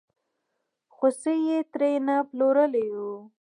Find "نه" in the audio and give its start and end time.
2.07-2.15